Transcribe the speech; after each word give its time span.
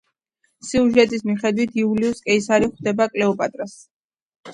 სიუჟეტის 0.67 1.25
მიხედვით, 1.31 1.75
იულიუს 1.81 2.21
კეისარი 2.29 2.71
ხვდება 2.71 3.07
კლეოპატრას. 3.19 3.77